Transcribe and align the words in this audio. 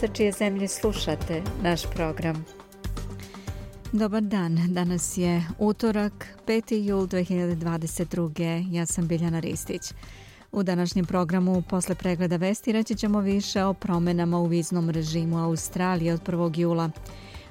sa 0.00 0.06
čije 0.06 0.32
zemlje 0.32 0.68
slušate 0.68 1.42
naš 1.62 1.82
program. 1.94 2.44
Dobar 3.92 4.22
dan, 4.22 4.58
danas 4.68 5.16
je 5.16 5.44
utorak, 5.58 6.26
5. 6.46 6.74
jul 6.74 7.06
2022. 7.06 8.74
Ja 8.74 8.86
sam 8.86 9.08
Biljana 9.08 9.40
Ristić. 9.40 9.82
U 10.52 10.62
današnjem 10.62 11.04
programu 11.04 11.62
posle 11.62 11.94
pregleda 11.94 12.36
vesti 12.36 12.72
reći 12.72 12.94
ćemo 12.94 13.20
više 13.20 13.64
o 13.64 13.74
promenama 13.74 14.38
u 14.38 14.46
viznom 14.46 14.90
režimu 14.90 15.38
Australije 15.38 16.14
od 16.14 16.22
1. 16.22 16.58
jula. 16.58 16.90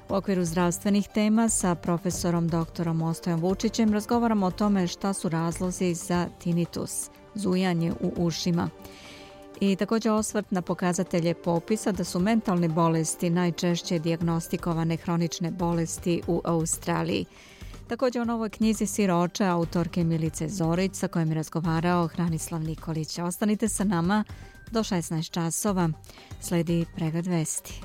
U 0.08 0.14
okviru 0.14 0.44
zdravstvenih 0.44 1.08
tema 1.14 1.48
sa 1.48 1.74
profesorom 1.74 2.48
doktorom 2.48 3.02
Ostojom 3.02 3.40
Vučićem 3.40 3.92
razgovaramo 3.92 4.46
o 4.46 4.50
tome 4.50 4.86
šta 4.86 5.12
su 5.12 5.28
razlozi 5.28 5.94
za 5.94 6.28
tinitus, 6.42 7.10
zujanje 7.34 7.92
u 8.00 8.12
ušima. 8.16 8.70
I 9.60 9.76
također 9.76 10.12
osvrt 10.12 10.50
na 10.50 10.62
pokazatelje 10.62 11.34
popisa 11.34 11.92
da 11.92 12.04
su 12.04 12.18
mentalne 12.18 12.68
bolesti 12.68 13.30
najčešće 13.30 13.98
diagnostikovane 13.98 14.96
hronične 14.96 15.50
bolesti 15.50 16.22
u 16.26 16.40
Australiji. 16.44 17.26
Također 17.88 18.22
o 18.22 18.24
novoj 18.24 18.48
knjizi 18.48 18.86
Siroča 18.86 19.50
autorke 19.50 20.04
Milice 20.04 20.48
Zorić 20.48 20.94
sa 20.94 21.08
kojom 21.08 21.28
je 21.28 21.34
razgovarao 21.34 22.06
Hranislav 22.06 22.62
Nikolić. 22.62 23.18
Ostanite 23.18 23.68
sa 23.68 23.84
nama 23.84 24.24
do 24.70 24.80
16 24.80 25.30
časova. 25.30 25.88
Sledi 26.40 26.86
pregled 26.96 27.26
vesti. 27.26 27.80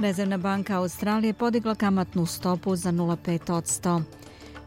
Rezervna 0.00 0.38
banka 0.38 0.76
Australije 0.76 1.32
podigla 1.32 1.74
kamatnu 1.74 2.26
stopu 2.26 2.76
za 2.76 2.92
0,5%. 2.92 4.02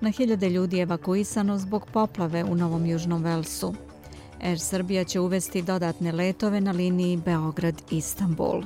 Na 0.01 0.09
hiljade 0.09 0.49
ljudi 0.49 0.77
je 0.77 0.81
evakuisano 0.81 1.57
zbog 1.57 1.85
poplave 1.93 2.43
u 2.43 2.55
Novom 2.55 2.85
Južnom 2.85 3.23
Velsu. 3.23 3.73
Air 4.41 4.59
Srbija 4.59 5.03
će 5.03 5.19
uvesti 5.19 5.61
dodatne 5.61 6.11
letove 6.11 6.61
na 6.61 6.71
liniji 6.71 7.17
Beograd-Istanbul. 7.17 8.63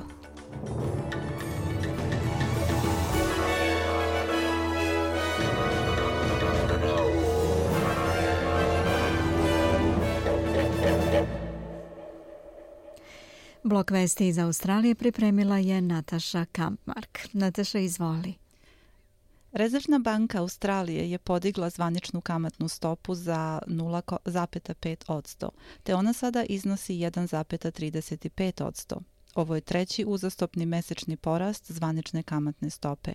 Blok 13.66 13.90
vesti 13.90 14.28
iz 14.28 14.38
Australije 14.38 14.94
pripremila 14.94 15.58
je 15.58 15.80
Nataša 15.80 16.44
Kampmark. 16.52 17.18
Nataša, 17.32 17.78
izvoli. 17.78 18.34
Rezervna 19.52 19.98
banka 19.98 20.40
Australije 20.40 21.10
je 21.10 21.18
podigla 21.18 21.70
zvaničnu 21.70 22.20
kamatnu 22.20 22.68
stopu 22.68 23.14
za 23.14 23.60
0,5 23.66 24.96
odsto, 25.08 25.50
te 25.82 25.94
ona 25.94 26.12
sada 26.12 26.44
iznosi 26.44 26.94
1,35 26.94 28.64
odsto. 28.64 29.00
Ovo 29.34 29.54
je 29.54 29.60
treći 29.60 30.04
uzastopni 30.06 30.66
mesečni 30.66 31.16
porast 31.16 31.72
zvanične 31.72 32.22
kamatne 32.22 32.70
stope. 32.70 33.12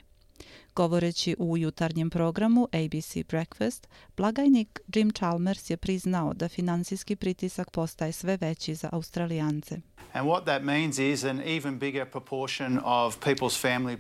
Govoreći 0.76 1.36
u 1.40 1.58
jutarnjem 1.58 2.10
programu 2.10 2.68
ABC 2.72 3.18
Breakfast, 3.28 3.88
blagajnik 4.18 4.80
Jim 4.96 5.12
Chalmers 5.12 5.70
je 5.70 5.78
priznao 5.78 6.34
da 6.34 6.50
finansijski 6.50 7.16
pritisak 7.16 7.72
postaje 7.72 8.12
sve 8.12 8.38
veći 8.42 8.76
za 8.76 8.90
Australijance. 8.92 9.82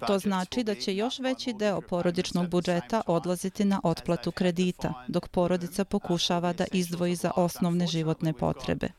To 0.08 0.20
znači 0.20 0.64
da 0.64 0.76
će 0.76 0.96
još 0.96 1.20
veći 1.20 1.54
deo 1.54 1.81
porodičnog 1.81 2.50
budžeta 2.50 3.02
odlaziti 3.08 3.66
na 3.66 3.81
otplatu 3.84 4.31
kredita, 4.31 4.94
dok 5.08 5.28
porodica 5.28 5.86
pokušava 5.86 6.54
da 6.54 6.66
izdvoji 6.72 7.16
za 7.16 7.31
osnovne 7.36 7.88
životne 7.88 8.34
potrebe. 8.34 8.90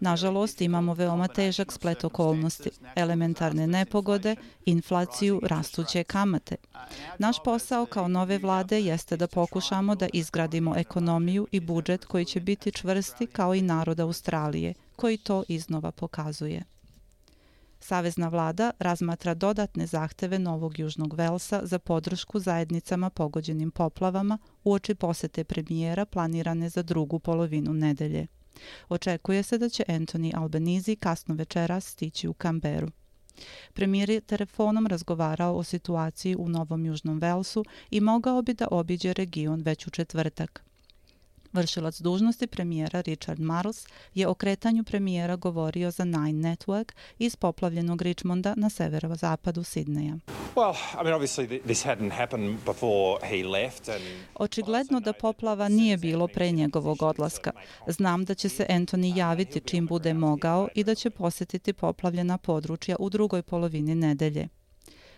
Nažalost, 0.00 0.60
imamo 0.60 0.94
veoma 0.94 1.28
težak 1.28 1.72
splet 1.72 2.04
okolnosti, 2.04 2.70
elementarne 2.96 3.66
nepogode, 3.66 4.36
inflaciju, 4.64 5.40
rastuće 5.44 6.04
kamate. 6.04 6.56
Naš 7.22 7.36
posao 7.44 7.86
kao 7.86 8.08
nove 8.08 8.38
vlade 8.38 8.80
jeste 8.80 9.16
da 9.16 9.26
pokušamo 9.26 9.94
da 9.94 10.08
izgradimo 10.12 10.74
ekonomiju 10.76 11.46
i 11.50 11.60
budžet 11.60 12.04
koji 12.04 12.24
će 12.24 12.40
biti 12.40 12.72
čvrsti 12.72 13.26
kao 13.26 13.54
i 13.54 13.62
narod 13.62 14.00
Australije, 14.00 14.74
koji 14.96 15.16
to 15.16 15.44
iznova 15.48 15.90
pokazuje. 15.90 16.64
Savezna 17.80 18.28
vlada 18.28 18.70
razmatra 18.78 19.34
dodatne 19.34 19.86
zahteve 19.86 20.38
Novog 20.38 20.78
Južnog 20.78 21.14
Velsa 21.14 21.60
za 21.64 21.78
podršku 21.78 22.38
zajednicama 22.38 23.10
pogođenim 23.10 23.70
poplavama 23.70 24.38
u 24.64 24.72
oči 24.72 24.94
posete 24.94 25.44
premijera 25.44 26.04
planirane 26.04 26.68
za 26.68 26.82
drugu 26.82 27.18
polovinu 27.18 27.74
nedelje. 27.74 28.26
Očekuje 28.88 29.42
se 29.42 29.58
da 29.58 29.68
će 29.68 29.84
Anthony 29.88 30.36
Albanese 30.36 30.96
kasno 30.96 31.34
večera 31.34 31.80
stići 31.80 32.28
u 32.28 32.34
Kamberu. 32.34 32.88
Premijer 33.74 34.10
je 34.10 34.20
telefonom 34.20 34.86
razgovarao 34.86 35.56
o 35.56 35.62
situaciji 35.62 36.36
u 36.36 36.48
Novom 36.48 36.86
Južnom 36.86 37.18
Velsu 37.18 37.64
i 37.90 38.00
mogao 38.00 38.42
bi 38.42 38.54
da 38.54 38.68
obiđe 38.70 39.12
region 39.12 39.62
već 39.62 39.86
u 39.86 39.90
četvrtak. 39.90 40.71
Vršilac 41.52 42.00
dužnosti 42.00 42.46
premijera 42.46 43.00
Richard 43.00 43.40
Marles 43.40 43.86
je 44.14 44.28
o 44.28 44.34
kretanju 44.34 44.84
premijera 44.84 45.36
govorio 45.36 45.90
za 45.90 46.04
Nine 46.04 46.56
Network 46.56 46.92
iz 47.18 47.36
poplavljenog 47.36 48.02
Richmonda 48.02 48.54
na 48.56 48.70
severozapadu 48.70 49.62
Sidneja. 49.64 50.18
Očigledno 54.34 55.00
da 55.00 55.12
poplava 55.12 55.68
nije 55.68 55.96
bilo 55.96 56.28
pre 56.28 56.50
njegovog 56.50 57.02
odlaska. 57.02 57.50
Znam 57.86 58.24
da 58.24 58.34
će 58.34 58.48
se 58.48 58.66
Anthony 58.68 59.16
javiti 59.16 59.60
čim 59.60 59.86
bude 59.86 60.14
mogao 60.14 60.68
i 60.74 60.84
da 60.84 60.94
će 60.94 61.10
posjetiti 61.10 61.72
poplavljena 61.72 62.38
područja 62.38 62.96
u 62.98 63.10
drugoj 63.10 63.42
polovini 63.42 63.94
nedelje. 63.94 64.48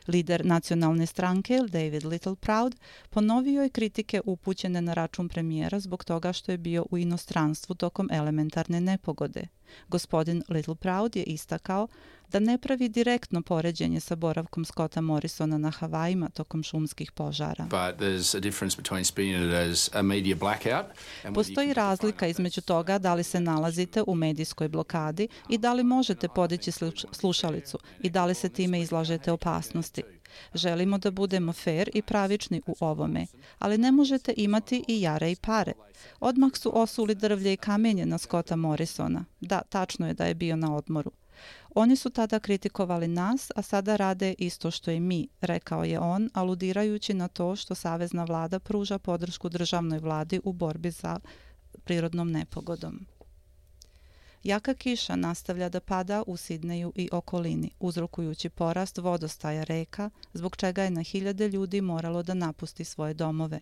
Lider 0.06 0.46
nacionalne 0.46 1.06
stranke 1.06 1.60
David 1.68 2.04
Littleproud 2.04 2.76
ponovio 3.10 3.62
je 3.62 3.68
kritike 3.68 4.20
upućene 4.24 4.80
na 4.80 4.94
račun 4.94 5.28
premijera 5.28 5.80
zbog 5.80 6.04
toga 6.04 6.32
što 6.32 6.52
je 6.52 6.58
bio 6.58 6.86
u 6.90 6.98
inostranstvu 6.98 7.74
tokom 7.74 8.08
elementarne 8.12 8.80
nepogode. 8.80 9.48
Gospodin 9.88 10.42
Littleproud 10.48 11.16
je 11.16 11.22
istakao 11.22 11.88
da 12.32 12.40
ne 12.40 12.58
pravi 12.58 12.88
direktno 12.88 13.42
poređenje 13.42 14.00
sa 14.00 14.14
boravkom 14.14 14.64
Scotta 14.64 15.00
Morrisona 15.00 15.58
na 15.58 15.70
Havajima 15.70 16.28
tokom 16.28 16.62
šumskih 16.62 17.12
požara. 17.12 17.66
Postoji 21.34 21.72
razlika 21.74 22.26
između 22.26 22.60
toga 22.60 22.98
da 22.98 23.14
li 23.14 23.22
se 23.22 23.40
nalazite 23.40 24.02
u 24.06 24.14
medijskoj 24.14 24.68
blokadi 24.68 25.28
i 25.48 25.58
da 25.58 25.72
li 25.72 25.84
možete 25.84 26.28
podići 26.28 26.72
slušalicu 27.12 27.78
i 28.02 28.10
da 28.10 28.24
li 28.24 28.34
se 28.34 28.48
time 28.48 28.80
izlažete 28.80 29.32
opasnosti. 29.32 30.02
Želimo 30.54 30.98
da 30.98 31.10
budemo 31.10 31.52
fair 31.52 31.90
i 31.94 32.02
pravični 32.02 32.62
u 32.66 32.74
ovome, 32.80 33.26
ali 33.58 33.78
ne 33.78 33.92
možete 33.92 34.34
imati 34.36 34.84
i 34.88 35.00
jare 35.00 35.30
i 35.30 35.36
pare. 35.36 35.72
Odmah 36.20 36.50
su 36.54 36.78
osuli 36.78 37.14
drvlje 37.14 37.52
i 37.52 37.56
kamenje 37.56 38.06
na 38.06 38.18
Scotta 38.18 38.56
Morrisona. 38.56 39.24
Da, 39.40 39.62
tačno 39.68 40.06
je 40.06 40.14
da 40.14 40.24
je 40.24 40.34
bio 40.34 40.56
na 40.56 40.76
odmoru. 40.76 41.12
Oni 41.74 41.96
su 41.96 42.10
tada 42.10 42.38
kritikovali 42.40 43.08
nas, 43.08 43.50
a 43.56 43.62
sada 43.62 43.96
rade 43.96 44.34
isto 44.38 44.70
što 44.70 44.90
i 44.90 45.00
mi, 45.00 45.28
rekao 45.40 45.84
je 45.84 45.98
on, 45.98 46.30
aludirajući 46.32 47.14
na 47.14 47.28
to 47.28 47.56
što 47.56 47.74
Savezna 47.74 48.24
vlada 48.24 48.58
pruža 48.58 48.98
podršku 48.98 49.48
državnoj 49.48 49.98
vladi 49.98 50.40
u 50.44 50.52
borbi 50.52 50.90
za 50.90 51.20
prirodnom 51.84 52.30
nepogodom. 52.30 53.06
Jaka 54.44 54.74
kiša 54.74 55.16
nastavlja 55.16 55.68
da 55.68 55.80
pada 55.80 56.22
u 56.26 56.36
Sidneju 56.36 56.92
i 56.94 57.08
okolini, 57.12 57.70
uzrokujući 57.80 58.48
porast 58.48 58.98
vodostaja 58.98 59.64
reka, 59.64 60.10
zbog 60.32 60.56
čega 60.56 60.82
je 60.82 60.90
na 60.90 61.02
hiljade 61.02 61.48
ljudi 61.48 61.80
moralo 61.80 62.22
da 62.22 62.34
napusti 62.34 62.84
svoje 62.84 63.14
domove. 63.14 63.60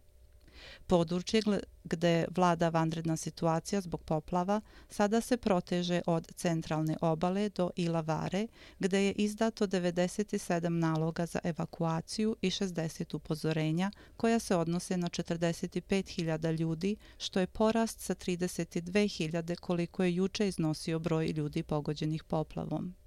Područje 0.87 1.43
gde 1.85 2.25
vlada 2.37 2.69
vanredna 2.69 3.17
situacija 3.17 3.81
zbog 3.81 4.03
poplava 4.03 4.61
sada 4.89 5.21
se 5.21 5.37
proteže 5.37 6.03
od 6.07 6.33
centralne 6.35 6.97
obale 7.01 7.49
do 7.49 7.71
Ilavare, 7.77 8.47
gde 8.79 9.05
je 9.05 9.13
izdato 9.13 9.67
97 9.67 10.69
naloga 10.69 11.27
za 11.27 11.39
evakuaciju 11.45 12.37
i 12.41 12.51
60 12.51 13.17
upozorenja 13.17 13.91
koja 14.17 14.39
se 14.39 14.57
odnose 14.57 14.97
na 14.97 15.09
45.000 15.09 16.59
ljudi, 16.59 16.97
što 17.19 17.41
je 17.41 17.47
porast 17.47 18.01
sa 18.01 18.15
32.000 18.15 19.57
koliko 19.57 20.05
je 20.05 20.15
juče 20.15 20.49
iznosio 20.49 20.99
broj 20.99 21.27
ljudi 21.27 21.63
pogođenih 21.63 22.25
poplavom. 22.25 23.02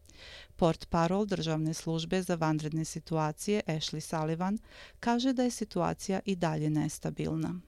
Port 0.56 0.90
parol 0.90 1.26
državne 1.26 1.74
službe 1.74 2.22
za 2.22 2.36
vanredne 2.36 2.86
situacije 2.86 3.62
Ashley 3.68 4.00
Sullivan 4.00 4.58
kaže 5.00 5.34
da 5.34 5.44
je 5.44 5.52
situacija 5.52 6.20
i 6.26 6.36
dalje 6.36 6.70
nestabilna. 6.70 7.60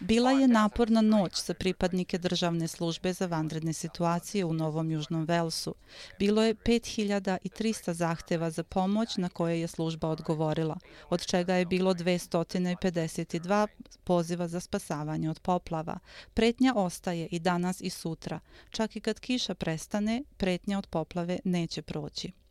Bila 0.00 0.30
je 0.30 0.48
naporna 0.48 1.00
noć 1.00 1.44
za 1.44 1.54
pripadnike 1.54 2.18
državne 2.18 2.68
službe 2.68 3.12
za 3.12 3.26
vanredne 3.26 3.72
situacije 3.72 4.44
u 4.44 4.52
Novom 4.52 4.90
Južnom 4.90 5.24
Velsu. 5.24 5.74
Bilo 6.18 6.42
je 6.42 6.54
5300 6.54 7.92
zahteva 7.92 8.50
za 8.50 8.62
pomoć 8.62 9.16
na 9.16 9.28
koje 9.28 9.60
je 9.60 9.68
služba 9.68 10.08
odgovorila, 10.08 10.76
od 11.08 11.26
čega 11.26 11.54
je 11.54 11.66
bilo 11.66 11.94
252 11.94 13.66
poziva 14.04 14.48
za 14.48 14.60
spasavanje 14.60 15.30
od 15.30 15.40
poplava. 15.40 15.98
Pretnja 16.34 16.72
ostaje 16.76 17.28
i 17.30 17.38
danas 17.38 17.80
i 17.80 17.90
sutra. 17.90 18.40
Čak 18.70 18.96
i 18.96 19.00
kad 19.00 19.20
kiša 19.20 19.54
prestane, 19.54 20.22
pretnja 20.36 20.78
od 20.78 20.86
poplave 20.86 21.38
neće 21.44 21.82
proći. 21.82 22.45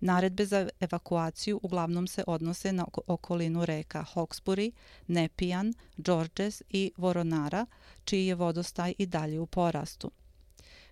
Naredbe 0.00 0.46
za 0.46 0.68
evakuaciju 0.80 1.60
uglavnom 1.62 2.06
se 2.06 2.24
odnose 2.26 2.72
na 2.72 2.86
okolinu 3.06 3.64
reka 3.64 4.04
Hawkesbury, 4.14 4.72
Nepian, 5.06 5.74
Georges 5.96 6.62
i 6.68 6.92
Voronara, 6.96 7.66
čiji 8.04 8.26
je 8.26 8.34
vodostaj 8.34 8.94
i 8.98 9.06
dalje 9.06 9.40
u 9.40 9.46
porastu. 9.46 10.10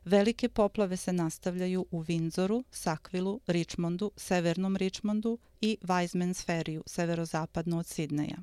Velike 0.04 0.48
poplave 0.48 0.96
se 0.96 1.12
nastavljaju 1.12 1.86
u 1.90 2.02
Windsoru, 2.04 2.64
Sakvilu, 2.70 3.40
Richmondu, 3.46 4.10
Severnom 4.16 4.76
Richmondu 4.76 5.38
i 5.60 5.78
Wisemans 5.82 6.46
Ferryu, 6.46 6.82
severozapadno 6.86 7.78
od 7.78 7.86
Sidneja. 7.86 8.36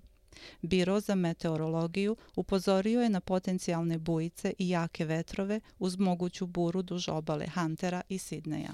Biro 0.62 1.00
za 1.00 1.16
meteorologiju 1.16 2.16
upozorio 2.36 3.02
je 3.02 3.10
na 3.10 3.20
potencijalne 3.20 3.98
bujice 3.98 4.54
i 4.58 4.70
jake 4.70 5.06
vetrove 5.06 5.60
uz 5.80 5.98
moguću 5.98 6.48
buru 6.48 6.82
duž 6.82 7.10
obale 7.10 7.48
Huntera 7.56 8.02
i 8.10 8.18
Sidneja. 8.18 8.74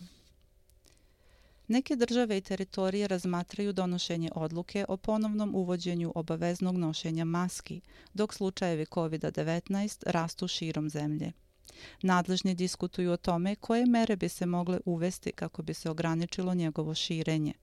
Neke 1.67 1.95
države 1.95 2.37
i 2.37 2.41
teritorije 2.41 3.07
razmatraju 3.07 3.73
donošenje 3.73 4.29
odluke 4.35 4.85
o 4.87 4.97
ponovnom 4.97 5.55
uvođenju 5.55 6.11
obaveznog 6.15 6.77
nošenja 6.77 7.25
maski, 7.25 7.81
dok 8.13 8.33
slučajevi 8.33 8.85
COVID-19 8.85 10.03
rastu 10.05 10.47
širom 10.47 10.89
zemlje. 10.89 11.31
Nadležni 12.01 12.55
diskutuju 12.55 13.11
o 13.11 13.17
tome 13.17 13.55
koje 13.55 13.85
mere 13.85 14.15
bi 14.15 14.29
se 14.29 14.45
mogle 14.45 14.79
uvesti 14.85 15.31
kako 15.31 15.63
bi 15.63 15.73
se 15.73 15.89
ograničilo 15.89 16.53
njegovo 16.53 16.95
širenje. 16.95 17.53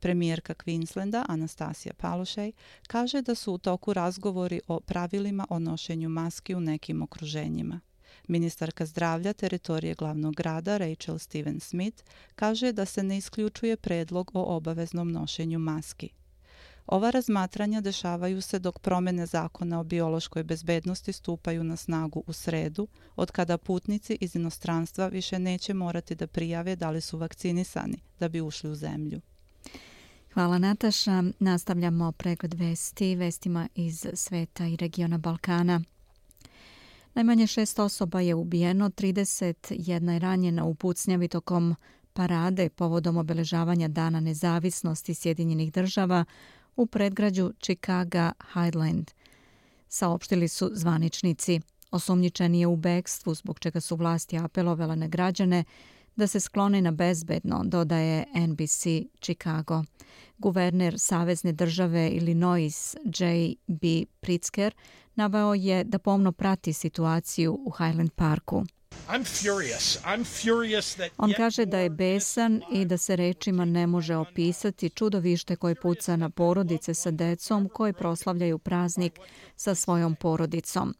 Premijerka 0.00 0.54
Queenslanda, 0.54 1.24
Anastasija 1.28 1.94
Palošej, 1.94 2.52
kaže 2.86 3.22
da 3.22 3.34
su 3.34 3.52
u 3.52 3.58
toku 3.58 3.92
razgovori 3.92 4.60
o 4.68 4.80
pravilima 4.80 5.46
o 5.50 5.58
nošenju 5.58 6.08
maski 6.08 6.54
u 6.54 6.60
nekim 6.60 7.02
okruženjima. 7.02 7.80
Ministarka 8.28 8.86
zdravlja 8.86 9.32
teritorije 9.32 9.94
glavnog 9.94 10.34
grada 10.34 10.76
Rachel 10.76 11.18
Steven 11.18 11.60
Smith 11.60 12.02
kaže 12.34 12.72
da 12.72 12.84
se 12.84 13.02
ne 13.02 13.16
isključuje 13.16 13.76
predlog 13.76 14.30
o 14.34 14.56
obaveznom 14.56 15.12
nošenju 15.12 15.58
maski. 15.58 16.08
Ova 16.86 17.10
razmatranja 17.10 17.80
dešavaju 17.80 18.40
se 18.40 18.58
dok 18.58 18.78
promene 18.78 19.26
zakona 19.26 19.80
o 19.80 19.84
biološkoj 19.84 20.42
bezbednosti 20.44 21.12
stupaju 21.12 21.64
na 21.64 21.76
snagu 21.76 22.22
u 22.26 22.32
sredu, 22.32 22.88
od 23.16 23.30
kada 23.30 23.58
putnici 23.58 24.18
iz 24.20 24.36
inostranstva 24.36 25.08
više 25.08 25.38
neće 25.38 25.74
morati 25.74 26.14
da 26.14 26.26
prijave 26.26 26.76
da 26.76 26.90
li 26.90 27.00
su 27.00 27.18
vakcinisani 27.18 27.98
da 28.18 28.28
bi 28.28 28.40
ušli 28.40 28.70
u 28.70 28.74
zemlju. 28.74 29.20
Hvala 30.34 30.58
Nataša. 30.58 31.22
Nastavljamo 31.38 32.12
pregled 32.12 32.54
vesti, 32.54 33.16
vestima 33.16 33.68
iz 33.74 34.06
sveta 34.14 34.66
i 34.66 34.76
regiona 34.76 35.18
Balkana. 35.18 35.80
Najmanje 37.14 37.46
šest 37.46 37.78
osoba 37.78 38.20
je 38.20 38.34
ubijeno, 38.34 38.90
31 38.90 40.10
je 40.12 40.18
ranjena 40.18 40.64
u 40.64 40.74
pucnjavi 40.74 41.28
tokom 41.28 41.74
parade 42.12 42.68
povodom 42.68 43.16
obeležavanja 43.16 43.88
Dana 43.88 44.20
nezavisnosti 44.20 45.14
Sjedinjenih 45.14 45.72
država 45.72 46.24
u 46.76 46.86
predgrađu 46.86 47.52
Chicago 47.62 48.30
Highland. 48.52 49.10
Saopštili 49.88 50.48
su 50.48 50.70
zvaničnici. 50.72 51.60
Osumnjičen 51.90 52.54
je 52.54 52.66
u 52.66 52.76
bekstvu 52.76 53.34
zbog 53.34 53.58
čega 53.58 53.80
su 53.80 53.96
vlasti 53.96 54.38
apelovele 54.38 54.96
na 54.96 55.06
građane 55.06 55.64
da 56.16 56.26
se 56.26 56.40
sklone 56.40 56.80
na 56.80 56.90
bezbedno, 56.90 57.62
dodaje 57.64 58.24
NBC 58.34 58.86
Chicago. 59.20 59.84
Guverner 60.38 60.98
Savezne 60.98 61.52
države 61.52 62.10
Illinois 62.10 62.96
J.B. 63.04 64.04
Pritzker 64.20 64.74
naveo 65.14 65.54
je 65.54 65.84
da 65.84 65.98
pomno 65.98 66.32
prati 66.32 66.72
situaciju 66.72 67.58
u 67.66 67.70
Highland 67.70 68.12
Parku. 68.12 68.64
On 71.18 71.32
kaže 71.36 71.66
da 71.66 71.78
je 71.78 71.90
besan 71.90 72.62
i 72.72 72.84
da 72.84 72.98
se 72.98 73.16
rečima 73.16 73.64
ne 73.64 73.86
može 73.86 74.16
opisati 74.16 74.90
čudovište 74.90 75.56
koje 75.56 75.74
puca 75.74 76.16
na 76.16 76.30
porodice 76.30 76.94
sa 76.94 77.10
decom 77.10 77.68
koje 77.68 77.92
proslavljaju 77.92 78.58
praznik 78.58 79.18
sa 79.56 79.74
svojom 79.74 80.14
porodicom. 80.14 80.94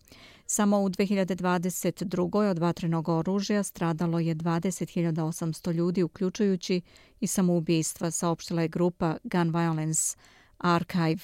Samo 0.55 0.81
u 0.81 0.89
2022. 0.89 2.51
od 2.51 2.59
vatrenog 2.59 3.09
oružja 3.09 3.63
stradalo 3.63 4.19
je 4.19 4.35
20.800 4.35 5.73
ljudi, 5.73 6.03
uključujući 6.03 6.81
i 7.21 7.27
samoubistva, 7.27 8.11
saopštila 8.11 8.63
je 8.63 8.69
grupa 8.69 9.17
Gun 9.25 9.51
Violence 9.51 10.17
Archive, 10.59 11.19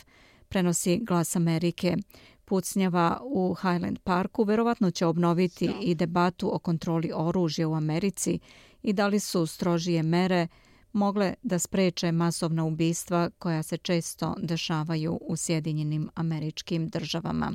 prenosi 0.48 0.98
glas 1.02 1.36
Amerike. 1.36 1.96
Pucnjava 2.44 3.20
u 3.22 3.54
Highland 3.54 3.98
Parku 3.98 4.44
verovatno 4.44 4.90
će 4.90 5.06
obnoviti 5.06 5.70
i 5.80 5.94
debatu 5.94 6.54
o 6.54 6.58
kontroli 6.58 7.10
oružja 7.14 7.68
u 7.68 7.74
Americi 7.74 8.38
i 8.82 8.92
da 8.92 9.06
li 9.06 9.20
su 9.20 9.46
strožije 9.46 10.02
mere 10.02 10.48
mogle 10.92 11.34
da 11.42 11.58
spreče 11.58 12.12
masovna 12.12 12.64
ubistva 12.64 13.30
koja 13.38 13.62
se 13.62 13.76
često 13.76 14.34
dešavaju 14.42 15.18
u 15.22 15.36
Sjedinjenim 15.36 16.10
američkim 16.14 16.88
državama. 16.88 17.52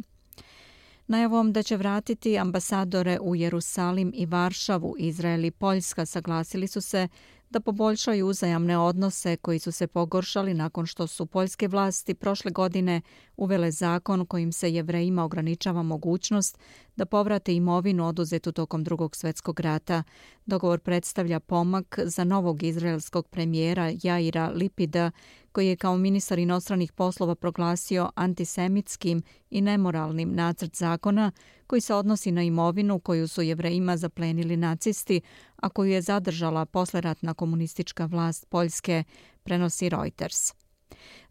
Najavom 1.08 1.54
da 1.54 1.64
će 1.64 1.78
vratiti 1.78 2.38
ambasadore 2.38 3.20
u 3.22 3.36
Jerusalim 3.36 4.12
i 4.16 4.26
Varšavu, 4.26 4.96
Izrael 4.98 5.46
i 5.46 5.52
Poljska 5.52 6.06
saglasili 6.06 6.68
su 6.68 6.82
se 6.82 7.08
da 7.56 7.60
poboljšaju 7.60 8.28
uzajamne 8.28 8.78
odnose 8.78 9.38
koji 9.38 9.60
su 9.60 9.72
se 9.72 9.88
pogoršali 9.88 10.54
nakon 10.54 10.86
što 10.86 11.08
su 11.08 11.26
poljske 11.26 11.68
vlasti 11.68 12.14
prošle 12.14 12.52
godine 12.52 13.02
uvele 13.38 13.72
zakon 13.72 14.26
kojim 14.26 14.52
se 14.52 14.74
jevrejima 14.74 15.24
ograničava 15.24 15.84
mogućnost 15.84 16.58
da 16.96 17.06
povrate 17.06 17.56
imovinu 17.56 18.08
oduzetu 18.08 18.52
tokom 18.52 18.84
drugog 18.84 19.16
svetskog 19.16 19.60
rata. 19.60 20.04
Dogovor 20.46 20.80
predstavlja 20.80 21.40
pomak 21.40 22.00
za 22.04 22.24
novog 22.24 22.64
izraelskog 22.64 23.28
premijera 23.28 23.92
Jaira 24.04 24.50
Lipida 24.50 25.12
koji 25.52 25.68
je 25.68 25.76
kao 25.76 25.98
ministar 25.98 26.40
inostranih 26.40 26.92
poslova 26.92 27.36
proglasio 27.36 28.10
antisemitskim 28.16 29.24
i 29.50 29.62
nemoralnim 29.62 30.36
nacrt 30.36 30.76
zakona 30.76 31.32
koji 31.68 31.82
se 31.82 31.94
odnosi 31.94 32.32
na 32.32 32.44
imovinu 32.44 33.00
koju 33.00 33.28
su 33.28 33.42
jevrejima 33.42 33.98
zaplenili 33.98 34.58
nacisti, 34.58 35.22
a 35.56 35.70
koju 35.70 35.92
je 35.92 36.02
zadržala 36.02 36.66
posleratna 36.66 37.34
komunistička 37.34 38.06
vlast 38.06 38.46
Poljske, 38.50 39.04
prenosi 39.44 39.90
Reuters. 39.90 40.65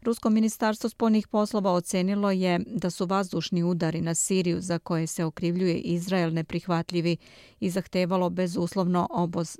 Rusko 0.01 0.29
ministarstvo 0.29 0.89
spoljnih 0.89 1.27
poslova 1.27 1.73
ocenilo 1.73 2.31
je 2.31 2.59
da 2.67 2.89
su 2.89 3.05
vazdušni 3.05 3.63
udari 3.63 4.01
na 4.01 4.15
Siriju 4.15 4.61
za 4.61 4.79
koje 4.79 5.07
se 5.07 5.23
okrivljuje 5.23 5.77
Izrael 5.77 6.33
neprihvatljivi 6.33 7.17
i 7.59 7.69
zahtevalo 7.69 8.29
bezuslovno 8.29 9.07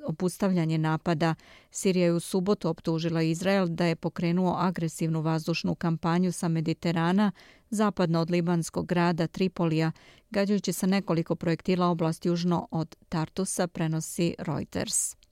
opustavljanje 0.08 0.78
napada. 0.78 1.36
Sirija 1.72 2.06
je 2.06 2.14
u 2.14 2.20
subotu 2.20 2.70
optužila 2.70 3.22
Izrael 3.22 3.68
da 3.68 3.86
je 3.86 3.96
pokrenuo 3.96 4.56
agresivnu 4.58 5.22
vazdušnu 5.22 5.76
kampanju 5.76 6.32
sa 6.32 6.48
Mediterana 6.48 7.32
zapadno 7.70 8.22
od 8.22 8.32
libanskog 8.32 8.86
grada 8.86 9.28
Tripolija, 9.28 9.92
gađajući 10.30 10.74
sa 10.74 10.88
nekoliko 10.88 11.36
projektila 11.36 11.88
oblast 11.88 12.26
južno 12.26 12.68
od 12.72 12.96
Tartusa, 13.10 13.68
prenosi 13.68 14.36
Reuters. 14.40 15.25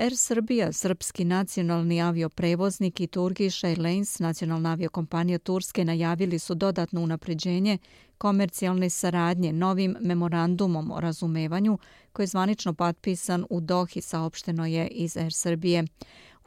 Air 0.00 0.16
Srbija, 0.16 0.72
srpski 0.72 1.24
nacionalni 1.24 2.00
avioprevoznik 2.00 3.00
i 3.00 3.06
Turkish 3.06 3.64
Airlines, 3.64 4.18
nacionalna 4.18 4.70
aviokompanija 4.70 5.38
Turske, 5.38 5.84
najavili 5.84 6.38
su 6.38 6.54
dodatno 6.54 7.00
unapređenje 7.00 7.78
komercijalne 8.18 8.90
saradnje 8.90 9.52
novim 9.52 9.96
memorandumom 10.00 10.90
o 10.90 11.00
razumevanju 11.00 11.78
koji 12.12 12.24
je 12.24 12.28
zvanično 12.28 12.74
potpisan 12.74 13.44
u 13.50 13.60
Dohi, 13.60 14.00
saopšteno 14.00 14.66
je 14.66 14.88
iz 14.88 15.16
Air 15.16 15.32
Srbije. 15.32 15.84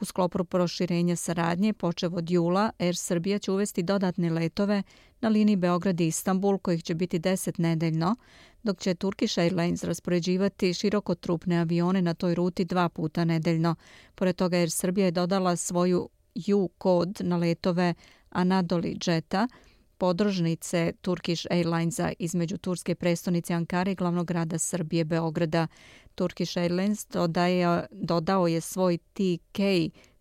U 0.00 0.04
sklopu 0.04 0.44
proširenja 0.44 1.16
saradnje, 1.16 1.72
počev 1.72 2.14
od 2.14 2.30
jula, 2.30 2.70
Air 2.78 2.96
Srbija 2.96 3.38
će 3.38 3.52
uvesti 3.52 3.82
dodatne 3.82 4.30
letove 4.30 4.82
na 5.20 5.28
liniji 5.28 5.56
Beograd 5.56 6.00
i 6.00 6.06
Istanbul, 6.06 6.58
kojih 6.58 6.82
će 6.82 6.94
biti 6.94 7.20
10 7.20 7.60
nedeljno, 7.60 8.16
dok 8.64 8.78
će 8.78 8.94
Turkish 8.94 9.38
Airlines 9.38 9.84
raspoređivati 9.84 10.74
širokotrupne 10.74 11.56
avione 11.56 12.02
na 12.02 12.14
toj 12.14 12.34
ruti 12.34 12.64
dva 12.64 12.88
puta 12.88 13.24
nedeljno. 13.24 13.74
Pored 14.14 14.36
toga 14.36 14.56
Air 14.56 14.70
Srbija 14.70 15.04
je 15.04 15.10
dodala 15.10 15.56
svoju 15.56 16.08
U-kod 16.54 17.16
na 17.20 17.36
letove 17.36 17.94
Anadoli 18.30 18.98
Jeta, 19.06 19.48
podružnice 19.98 20.92
Turkish 21.00 21.46
Airlinesa 21.50 22.12
između 22.18 22.58
turske 22.58 22.94
prestonice 22.94 23.54
Ankara 23.54 23.90
i 23.90 23.94
glavnog 23.94 24.26
grada 24.26 24.58
Srbije 24.58 25.04
Beograda. 25.04 25.66
Turkish 26.14 26.58
Airlines 26.58 27.06
dodaje, 27.06 27.86
dodao 27.90 28.46
je 28.46 28.60
svoj 28.60 28.98
TK 28.98 29.58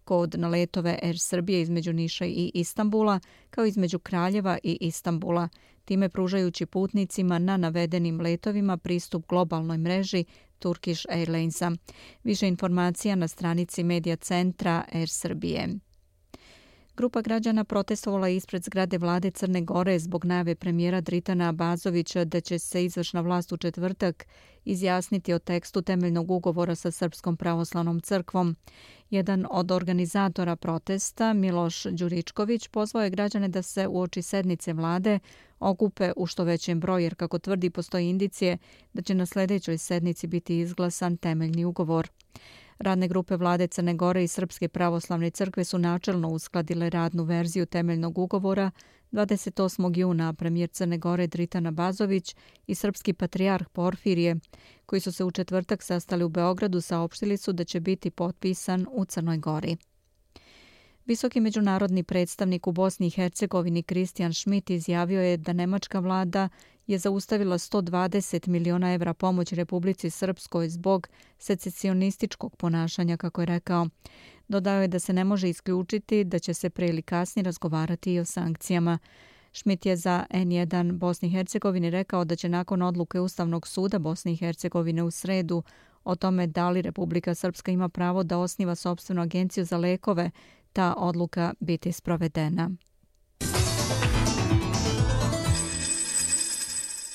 kod 0.04 0.36
na 0.40 0.48
letove 0.48 1.00
Air 1.04 1.20
Srbije 1.20 1.62
između 1.62 1.94
Niša 1.94 2.26
i 2.26 2.52
Istambula, 2.54 3.20
kao 3.50 3.66
između 3.66 4.00
Kraljeva 4.00 4.58
i 4.64 4.78
Istambula, 4.82 5.50
time 5.86 6.10
pružajući 6.10 6.66
putnicima 6.66 7.40
na 7.40 7.58
navedenim 7.58 8.22
letovima 8.22 8.78
pristup 8.78 9.28
globalnoj 9.28 9.78
mreži 9.78 10.26
Turkish 10.60 11.06
Airlinesa. 11.10 11.72
Više 12.24 12.48
informacija 12.48 13.16
na 13.16 13.28
stranici 13.28 13.84
medija 13.84 14.16
centra 14.16 14.84
Air 14.94 15.10
Srbije. 15.10 15.68
Grupa 16.98 17.22
građana 17.22 17.64
protestovala 17.64 18.30
ispred 18.30 18.64
zgrade 18.64 18.98
vlade 18.98 19.32
Crne 19.32 19.62
Gore 19.62 20.00
zbog 20.00 20.26
najave 20.26 20.56
premijera 20.56 21.02
Dritana 21.02 21.50
Abazovića 21.50 22.26
da 22.26 22.42
će 22.42 22.60
se 22.60 22.86
izvršna 22.86 23.22
vlast 23.22 23.52
u 23.52 23.58
četvrtak 23.58 24.26
izjasniti 24.66 25.34
o 25.34 25.40
tekstu 25.40 25.82
temeljnog 25.82 26.32
ugovora 26.32 26.76
sa 26.76 26.92
Srpskom 26.92 27.38
pravoslavnom 27.38 28.00
crkvom. 28.00 28.56
Jedan 29.10 29.46
od 29.52 29.72
organizatora 29.72 30.56
protesta, 30.56 31.34
Miloš 31.34 31.84
Đuričković, 31.84 32.68
pozvao 32.68 33.04
je 33.04 33.10
građane 33.10 33.48
da 33.48 33.62
se 33.62 33.88
u 33.88 34.02
oči 34.02 34.22
sednice 34.22 34.74
vlade 34.74 35.20
okupe 35.64 36.12
u 36.16 36.26
što 36.26 36.44
većem 36.44 36.80
broju, 36.80 37.04
jer 37.04 37.16
kako 37.16 37.40
tvrdi 37.40 37.70
postoji 37.70 38.10
indicije 38.10 38.58
da 38.94 39.02
će 39.02 39.14
na 39.14 39.26
sljedećoj 39.26 39.78
sednici 39.78 40.28
biti 40.28 40.60
izglasan 40.60 41.18
temeljni 41.18 41.66
ugovor. 41.66 42.10
Radne 42.80 43.08
grupe 43.08 43.36
vlade 43.36 43.68
Crne 43.68 43.94
Gore 43.94 44.24
i 44.24 44.28
Srpske 44.28 44.68
pravoslavne 44.68 45.30
crkve 45.30 45.64
su 45.64 45.78
načelno 45.78 46.30
uskladile 46.30 46.90
radnu 46.90 47.24
verziju 47.24 47.66
temeljnog 47.66 48.18
ugovora 48.18 48.72
28. 49.12 49.98
juna 49.98 50.34
premijer 50.34 50.70
Crne 50.70 50.98
Gore 50.98 51.28
Dritana 51.28 51.72
Bazović 51.72 52.36
i 52.68 52.76
srpski 52.76 53.14
patrijarh 53.14 53.70
Porfirije, 53.70 54.36
koji 54.86 55.00
su 55.00 55.12
se 55.12 55.24
u 55.24 55.32
četvrtak 55.32 55.84
sastali 55.84 56.24
u 56.24 56.30
Beogradu, 56.30 56.82
saopštili 56.82 57.38
su 57.38 57.54
da 57.54 57.64
će 57.64 57.80
biti 57.80 58.10
potpisan 58.10 58.86
u 58.92 59.06
Crnoj 59.06 59.38
Gori. 59.38 59.78
Visoki 61.06 61.40
međunarodni 61.40 62.04
predstavnik 62.04 62.68
u 62.68 62.72
Bosni 62.72 63.08
i 63.08 63.10
Hercegovini 63.10 63.84
Kristijan 63.84 64.34
Schmidt 64.34 64.70
izjavio 64.70 65.22
je 65.22 65.38
da 65.38 65.54
nemačka 65.54 66.00
vlada 66.00 66.50
je 66.88 66.98
zaustavila 66.98 67.58
120 67.58 68.48
miliona 68.48 68.94
evra 68.94 69.14
pomoć 69.14 69.52
Republici 69.52 70.10
Srpskoj 70.10 70.70
zbog 70.70 71.08
secesionističkog 71.38 72.56
ponašanja, 72.56 73.18
kako 73.18 73.42
je 73.42 73.46
rekao. 73.46 73.88
Dodao 74.48 74.82
je 74.82 74.88
da 74.88 75.00
se 75.00 75.14
ne 75.14 75.24
može 75.24 75.50
isključiti 75.50 76.24
da 76.24 76.40
će 76.40 76.54
se 76.54 76.70
pre 76.70 76.88
ili 76.88 77.02
kasnije 77.02 77.44
razgovarati 77.44 78.14
i 78.14 78.20
o 78.20 78.26
sankcijama. 78.26 79.00
Schmidt 79.52 79.86
je 79.86 79.96
za 79.96 80.26
N1 80.30 80.92
Bosni 80.92 81.28
i 81.28 81.32
Hercegovini 81.32 81.90
rekao 81.90 82.26
da 82.26 82.36
će 82.36 82.50
nakon 82.50 82.82
odluke 82.82 83.20
Ustavnog 83.20 83.68
suda 83.68 84.00
Bosni 84.00 84.34
i 84.34 84.36
Hercegovine 84.38 85.04
u 85.04 85.12
sredu 85.12 85.64
o 86.04 86.16
tome 86.16 86.48
da 86.48 86.70
li 86.70 86.82
Republika 86.82 87.36
Srpska 87.36 87.72
ima 87.72 87.90
pravo 87.90 88.24
da 88.24 88.38
osniva 88.38 88.76
sobstvenu 88.76 89.22
agenciju 89.22 89.66
za 89.66 89.78
lekove, 89.78 90.32
ta 90.74 90.94
odluka 90.98 91.54
biti 91.60 91.92
sprovedena. 91.92 92.72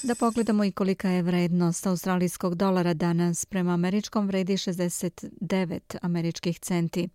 Da 0.03 0.15
pogledamo 0.15 0.65
i 0.65 0.73
kolika 0.73 1.09
je 1.09 1.23
vrednost 1.23 1.87
australijskog 1.87 2.55
dolara 2.55 2.95
danas. 2.95 3.47
Prema 3.47 3.73
američkom 3.75 4.27
vredi 4.27 4.53
69 4.53 5.97
američkih 6.03 6.59
centi. 6.59 7.09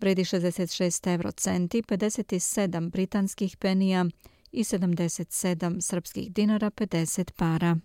Vredi 0.00 0.24
66 0.24 1.12
euro 1.14 1.32
centi, 1.32 1.82
57 1.82 2.90
britanskih 2.90 3.56
penija 3.56 4.06
i 4.52 4.64
77 4.64 5.80
srpskih 5.80 6.32
dinara 6.32 6.70
50 6.70 7.30
para. 7.32 7.76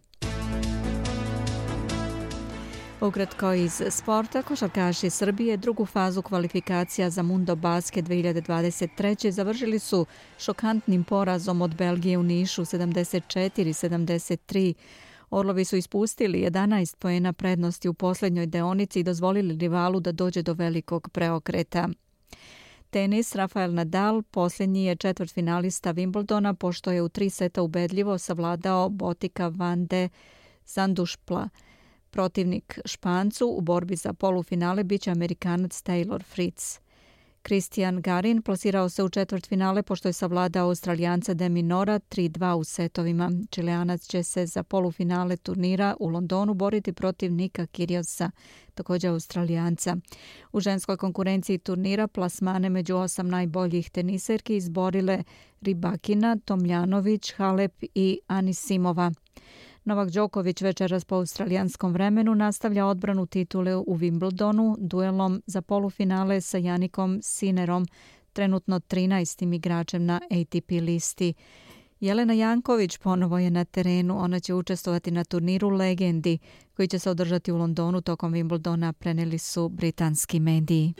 Ukratko 3.01 3.53
iz 3.53 3.81
sporta, 3.89 4.41
košarkaši 4.41 5.09
Srbije 5.09 5.57
drugu 5.57 5.85
fazu 5.85 6.21
kvalifikacija 6.21 7.09
za 7.09 7.23
Mundo 7.23 7.55
Basket 7.55 8.05
2023. 8.05 9.31
završili 9.31 9.79
su 9.79 10.05
šokantnim 10.39 11.03
porazom 11.03 11.61
od 11.61 11.75
Belgije 11.75 12.17
u 12.17 12.23
Nišu 12.23 12.61
74-73. 12.61 14.73
Orlovi 15.29 15.65
su 15.65 15.77
ispustili 15.77 16.39
11 16.39 16.95
pojena 16.95 17.33
prednosti 17.33 17.89
u 17.89 17.93
posljednjoj 17.93 18.45
deonici 18.45 18.99
i 18.99 19.03
dozvolili 19.03 19.57
rivalu 19.57 19.99
da 19.99 20.11
dođe 20.11 20.41
do 20.41 20.53
velikog 20.53 21.09
preokreta. 21.09 21.89
Tenis, 22.89 23.35
Rafael 23.35 23.73
Nadal, 23.73 24.21
posljednji 24.21 24.85
je 24.85 24.95
četvrt 24.95 25.33
finalista 25.33 25.93
Wimbledona, 25.93 26.53
pošto 26.53 26.91
je 26.91 27.01
u 27.01 27.09
tri 27.09 27.29
seta 27.29 27.61
ubedljivo 27.61 28.17
savladao 28.17 28.89
Botika 28.89 29.47
Van 29.47 29.85
de 29.85 30.09
Zandušpla. 30.65 31.49
Protivnik 32.11 32.79
Špancu 32.85 33.47
u 33.47 33.61
borbi 33.61 33.95
za 33.95 34.13
polufinale 34.13 34.83
biće 34.83 35.11
Amerikanac 35.11 35.83
Taylor 35.83 36.23
Fritz. 36.23 36.79
Christian 37.43 38.01
Garin 38.01 38.41
plasirao 38.41 38.89
se 38.89 39.03
u 39.03 39.09
četvrt 39.09 39.47
finale 39.47 39.83
pošto 39.83 40.07
je 40.07 40.13
savladao 40.13 40.67
Australijanca 40.67 41.33
Demi 41.33 41.63
Nora 41.63 41.99
3-2 41.99 42.53
u 42.53 42.63
setovima. 42.63 43.31
Čileanac 43.49 44.01
će 44.01 44.23
se 44.23 44.45
za 44.45 44.63
polufinale 44.63 45.37
turnira 45.37 45.95
u 45.99 46.07
Londonu 46.07 46.53
boriti 46.53 46.93
protiv 46.93 47.33
Nika 47.33 47.65
Kiriosa, 47.65 48.31
također 48.73 49.11
Australijanca. 49.11 49.97
U 50.51 50.59
ženskoj 50.59 50.97
konkurenciji 50.97 51.57
turnira 51.57 52.07
plasmane 52.07 52.69
među 52.69 52.95
osam 52.95 53.27
najboljih 53.27 53.89
teniserki 53.89 54.55
izborile 54.55 55.23
Ribakina, 55.61 56.37
Tomljanović, 56.45 57.33
Halep 57.33 57.83
i 57.95 58.19
Anisimova. 58.27 59.11
Novak 59.89 60.09
Đoković 60.09 60.61
večeras 60.61 61.05
po 61.05 61.15
australijanskom 61.15 61.93
vremenu 61.93 62.35
nastavlja 62.35 62.85
odbranu 62.85 63.25
titule 63.25 63.75
u 63.75 63.97
Wimbledonu 63.97 64.75
duelom 64.79 65.41
za 65.45 65.61
polufinale 65.61 66.41
sa 66.41 66.57
Janikom 66.57 67.19
Sinerom, 67.21 67.85
trenutno 68.33 68.79
13. 68.79 69.55
igračem 69.55 70.05
na 70.05 70.15
ATP 70.15 70.71
listi. 70.71 71.33
Jelena 71.99 72.33
Janković 72.33 72.97
ponovo 72.97 73.39
je 73.39 73.51
na 73.51 73.65
terenu. 73.65 74.19
Ona 74.19 74.39
će 74.39 74.53
učestovati 74.53 75.11
na 75.11 75.23
turniru 75.23 75.69
Legendi 75.69 76.37
koji 76.75 76.87
će 76.87 76.99
se 76.99 77.09
održati 77.09 77.51
u 77.51 77.57
Londonu 77.57 78.01
tokom 78.01 78.33
Wimbledona, 78.33 78.93
preneli 78.93 79.37
su 79.37 79.69
britanski 79.69 80.39
mediji. 80.39 80.93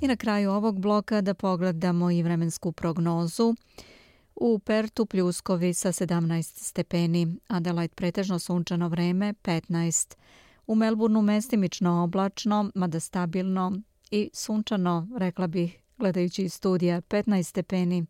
I 0.00 0.06
na 0.06 0.16
kraju 0.16 0.50
ovog 0.50 0.80
bloka 0.80 1.20
da 1.20 1.34
pogledamo 1.34 2.10
i 2.10 2.22
vremensku 2.22 2.72
prognozu. 2.72 3.54
U 4.42 4.58
Pertu 4.58 5.06
pljuskovi 5.06 5.74
sa 5.74 5.92
17 5.92 6.42
stepeni, 6.42 7.36
Adelaide 7.48 7.94
pretežno 7.94 8.38
sunčano 8.38 8.88
vreme 8.88 9.34
15. 9.42 10.14
U 10.66 10.74
Melbourneu 10.74 11.22
mestimično 11.22 12.02
oblačno, 12.02 12.70
mada 12.74 13.00
stabilno 13.00 13.80
i 14.10 14.30
sunčano, 14.32 15.08
rekla 15.16 15.46
bih, 15.46 15.78
gledajući 15.98 16.42
iz 16.42 16.54
studija, 16.54 17.00
15 17.00 17.42
stepeni. 17.42 18.06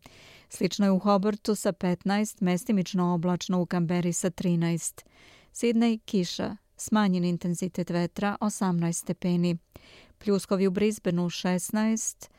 Slično 0.49 0.85
je 0.85 0.91
u 0.91 0.99
Hobartu 0.99 1.55
sa 1.55 1.71
15, 1.71 2.41
mestimično 2.41 3.13
oblačno 3.13 3.61
u 3.61 3.65
Kamberi 3.65 4.13
sa 4.13 4.29
13. 4.29 5.05
Sidney 5.53 5.99
kiša, 6.05 6.57
smanjen 6.77 7.23
intenzitet 7.25 7.89
vetra 7.89 8.37
18 8.41 8.93
stepeni. 8.93 9.57
Pljuskovi 10.17 10.67
u 10.67 10.71
Brisbaneu 10.71 11.29
16, 11.29 12.29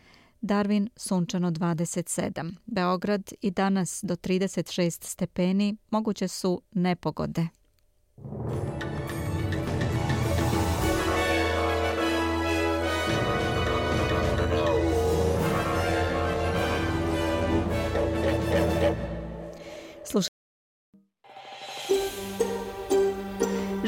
Darwin 0.42 0.88
sunčano 0.96 1.50
27. 1.50 2.54
Beograd 2.66 3.32
i 3.40 3.50
danas 3.50 4.00
do 4.02 4.16
36 4.16 5.04
stepeni 5.04 5.76
moguće 5.90 6.28
su 6.28 6.62
nepogode. 6.72 7.48